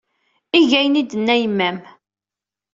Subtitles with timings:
[0.57, 1.77] Eg ayen ay d-tenna yemma-m.